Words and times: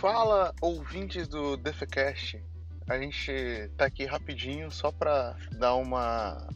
Fala, 0.00 0.54
ouvintes 0.62 1.28
do 1.28 1.58
DefCast. 1.58 2.42
A 2.88 2.96
gente 2.98 3.70
tá 3.76 3.84
aqui 3.84 4.06
rapidinho 4.06 4.70
só 4.70 4.90
pra 4.90 5.36
dar 5.58 5.74
uma 5.74 6.48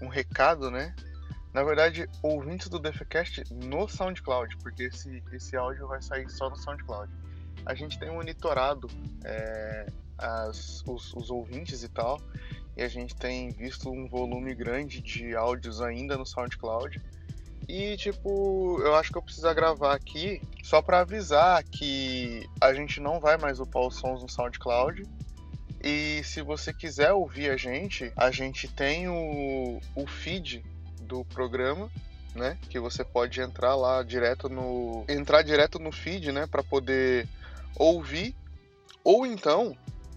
um 0.00 0.08
recado, 0.08 0.70
né? 0.70 0.96
Na 1.52 1.62
verdade, 1.62 2.08
ouvintes 2.22 2.68
do 2.68 2.78
DefCast 2.78 3.44
no 3.52 3.86
SoundCloud, 3.86 4.56
porque 4.62 4.84
esse, 4.84 5.22
esse 5.30 5.58
áudio 5.58 5.88
vai 5.88 6.00
sair 6.00 6.26
só 6.30 6.48
no 6.48 6.56
SoundCloud. 6.56 7.12
A 7.66 7.74
gente 7.74 7.98
tem 7.98 8.10
monitorado 8.10 8.88
é, 9.22 9.86
as, 10.16 10.82
os, 10.86 11.12
os 11.12 11.30
ouvintes 11.30 11.82
e 11.82 11.88
tal, 11.90 12.18
e 12.74 12.82
a 12.82 12.88
gente 12.88 13.14
tem 13.14 13.50
visto 13.50 13.90
um 13.90 14.08
volume 14.08 14.54
grande 14.54 15.02
de 15.02 15.36
áudios 15.36 15.82
ainda 15.82 16.16
no 16.16 16.24
SoundCloud. 16.24 16.98
E, 17.68 17.96
tipo, 17.96 18.80
eu 18.80 18.94
acho 18.94 19.10
que 19.10 19.18
eu 19.18 19.22
preciso 19.22 19.52
gravar 19.54 19.94
aqui 19.94 20.40
só 20.62 20.80
para 20.80 21.00
avisar 21.00 21.62
que 21.64 22.48
a 22.60 22.72
gente 22.72 23.00
não 23.00 23.18
vai 23.18 23.36
mais 23.36 23.58
upar 23.58 23.86
os 23.86 23.96
sons 23.96 24.22
no 24.22 24.28
SoundCloud. 24.28 25.04
E 25.82 26.22
se 26.24 26.42
você 26.42 26.72
quiser 26.72 27.12
ouvir 27.12 27.50
a 27.50 27.56
gente, 27.56 28.12
a 28.16 28.30
gente 28.30 28.68
tem 28.68 29.08
o, 29.08 29.80
o 29.94 30.06
feed 30.06 30.64
do 31.02 31.24
programa, 31.24 31.90
né? 32.34 32.56
Que 32.68 32.78
você 32.78 33.04
pode 33.04 33.40
entrar 33.40 33.74
lá 33.74 34.02
direto 34.02 34.48
no. 34.48 35.04
entrar 35.08 35.42
direto 35.42 35.78
no 35.78 35.90
feed, 35.90 36.32
né? 36.32 36.46
Para 36.46 36.62
poder 36.62 37.28
ouvir. 37.76 38.34
Ou 39.02 39.26
então 39.26 39.76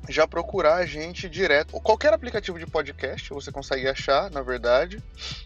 já 0.10 0.28
procurar 0.28 0.76
a 0.76 0.86
gente 0.86 1.30
direto. 1.30 1.80
Qualquer 1.80 2.14
aplicativo 2.14 2.58
de 2.58 2.66
podcast 2.66 3.30
você 3.30 3.52
consegue 3.52 3.88
achar, 3.88 4.30
na 4.32 4.42
verdade, 4.42 5.02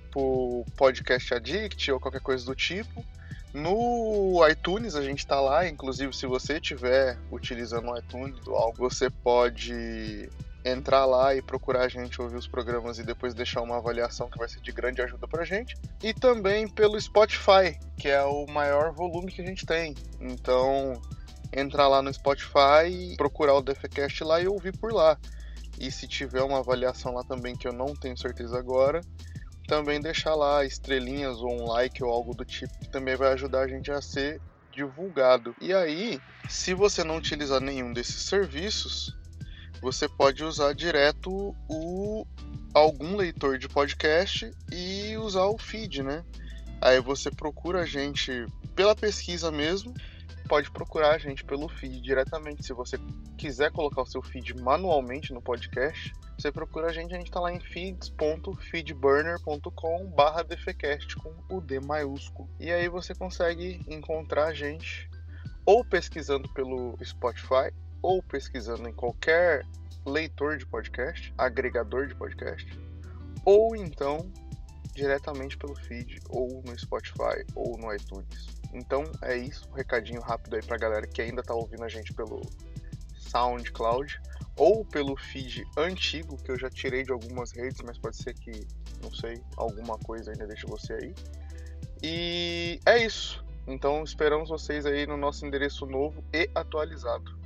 por 0.10 0.66
Podcast 0.78 1.34
Addict 1.34 1.92
ou 1.92 2.00
qualquer 2.00 2.22
coisa 2.22 2.46
do 2.46 2.56
tipo. 2.56 3.06
No 3.54 4.42
iTunes 4.50 4.96
a 4.96 5.04
gente 5.04 5.20
está 5.20 5.40
lá, 5.40 5.68
inclusive 5.68 6.12
se 6.16 6.26
você 6.26 6.54
estiver 6.54 7.20
utilizando 7.32 7.92
o 7.92 7.98
iTunes 7.98 8.48
ou 8.48 8.56
algo, 8.56 8.90
você 8.90 9.10
pode 9.12 10.28
entrar 10.66 11.06
lá 11.06 11.36
e 11.36 11.42
procurar 11.42 11.82
a 11.82 11.90
gente 11.90 12.22
ouvir 12.22 12.38
os 12.38 12.48
programas 12.48 12.98
e 12.98 13.04
depois 13.04 13.34
deixar 13.34 13.62
uma 13.62 13.78
avaliação 13.78 14.30
que 14.30 14.38
vai 14.38 14.48
ser 14.48 14.62
de 14.62 14.72
grande 14.72 15.02
ajuda 15.02 15.28
pra 15.28 15.44
gente. 15.44 15.76
E 16.02 16.14
também 16.14 16.68
pelo 16.68 17.00
Spotify, 17.00 17.78
que 17.98 18.08
é 18.08 18.24
o 18.24 18.46
maior 18.48 18.94
volume 18.94 19.32
que 19.32 19.42
a 19.42 19.46
gente 19.46 19.66
tem. 19.66 19.94
Então, 20.20 21.02
entrar 21.56 21.88
lá 21.88 22.02
no 22.02 22.14
Spotify, 22.14 23.16
procurar 23.18 23.54
o 23.56 23.62
DefCast 23.62 24.24
lá 24.24 24.42
e 24.42 24.48
ouvir 24.48 24.78
por 24.78 24.92
lá. 24.92 25.18
E 25.80 25.92
se 25.92 26.08
tiver 26.08 26.44
uma 26.44 26.60
avaliação 26.60 27.14
lá 27.14 27.24
também, 27.24 27.56
que 27.56 27.68
eu 27.68 27.74
não 27.74 27.96
tenho 27.96 28.18
certeza 28.18 28.58
agora, 28.58 29.02
também 29.68 30.00
deixar 30.00 30.36
lá 30.36 30.66
estrelinhas 30.66 31.38
ou 31.38 31.62
um 31.62 31.68
like 31.68 32.04
ou 32.04 32.12
algo 32.12 32.36
do 32.36 32.46
tipo, 32.46 32.78
que 32.80 32.90
também 32.90 33.16
vai 33.16 33.34
ajudar 33.34 33.62
a 33.62 33.68
gente 33.68 33.92
a 33.92 34.02
ser 34.02 34.42
divulgado. 34.72 35.56
E 35.62 35.74
aí, 35.74 36.20
se 36.50 36.74
você 36.74 37.04
não 37.04 37.18
utilizar 37.18 37.62
nenhum 37.62 37.94
desses 37.94 38.24
serviços, 38.24 39.16
você 39.82 40.08
pode 40.08 40.44
usar 40.44 40.74
direto 40.74 41.56
o 41.70 42.26
algum 42.74 43.16
leitor 43.16 43.60
de 43.60 43.70
podcast 43.70 44.52
e 44.72 45.16
usar 45.18 45.46
o 45.46 45.58
feed, 45.58 46.02
né? 46.02 46.24
Aí 46.82 47.00
você 47.00 47.30
procura 47.30 47.82
a 47.82 47.86
gente 47.86 48.46
pela 48.76 48.96
pesquisa 48.96 49.52
mesmo 49.52 49.94
pode 50.54 50.70
procurar 50.70 51.16
a 51.16 51.18
gente 51.18 51.44
pelo 51.44 51.68
feed 51.68 52.00
diretamente. 52.00 52.64
Se 52.64 52.74
você 52.74 52.96
quiser 53.36 53.72
colocar 53.72 54.04
o 54.04 54.06
seu 54.06 54.22
feed 54.22 54.54
manualmente 54.62 55.34
no 55.34 55.42
podcast, 55.42 56.14
você 56.38 56.52
procura 56.52 56.90
a 56.90 56.94
gente, 56.94 57.12
a 57.12 57.18
gente 57.18 57.26
está 57.26 57.40
lá 57.40 57.52
em 57.52 57.60
feeds.feedburner.com 57.60 60.06
barra 60.16 60.44
defecast 60.44 61.16
com 61.16 61.34
o 61.50 61.60
D 61.60 61.80
maiúsculo. 61.80 62.48
E 62.60 62.72
aí 62.72 62.88
você 62.88 63.16
consegue 63.16 63.82
encontrar 63.88 64.50
a 64.50 64.54
gente 64.54 65.10
ou 65.66 65.84
pesquisando 65.84 66.48
pelo 66.50 66.96
Spotify 67.04 67.74
ou 68.00 68.22
pesquisando 68.22 68.88
em 68.88 68.94
qualquer 68.94 69.66
leitor 70.06 70.60
de 70.60 70.68
podcast, 70.68 71.34
agregador 71.36 72.06
de 72.06 72.14
podcast, 72.14 72.80
ou 73.44 73.76
então 73.76 74.32
diretamente 74.94 75.58
pelo 75.58 75.74
feed, 75.74 76.20
ou 76.30 76.62
no 76.64 76.78
Spotify, 76.78 77.44
ou 77.56 77.76
no 77.76 77.92
iTunes. 77.92 78.62
Então 78.74 79.04
é 79.22 79.38
isso, 79.38 79.70
um 79.70 79.76
recadinho 79.76 80.22
rápido 80.22 80.56
aí 80.56 80.64
pra 80.64 80.78
galera 80.78 81.06
que 81.06 81.22
ainda 81.22 81.44
tá 81.44 81.54
ouvindo 81.54 81.84
a 81.84 81.88
gente 81.88 82.12
pelo 82.14 82.42
SoundCloud 83.16 84.20
ou 84.58 84.84
pelo 84.86 85.16
feed 85.16 85.64
antigo 85.78 86.38
que 86.38 86.52
eu 86.52 86.58
já 86.58 86.70
tirei 86.70 87.04
de 87.04 87.12
algumas 87.12 87.52
redes, 87.52 87.82
mas 87.86 87.98
pode 87.98 88.18
ser 88.18 88.34
que, 88.34 88.68
não 89.02 89.14
sei, 89.14 89.42
alguma 89.58 89.98
coisa 90.00 90.32
ainda 90.32 90.48
deixe 90.48 90.66
você 90.66 90.94
aí. 90.94 91.16
E 92.02 92.80
é 92.86 93.04
isso. 93.04 93.44
Então 93.66 94.04
esperamos 94.04 94.50
vocês 94.50 94.86
aí 94.86 95.08
no 95.08 95.16
nosso 95.16 95.46
endereço 95.46 95.86
novo 95.86 96.24
e 96.34 96.50
atualizado. 96.54 97.40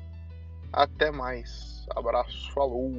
Até 0.74 1.12
mais. 1.12 1.86
Abraço, 1.96 2.52
falou! 2.54 2.92